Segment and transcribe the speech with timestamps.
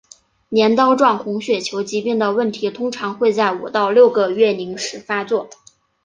[0.49, 5.47] 镰刀状红血球疾病的问题通常会在五到六个月龄时发作。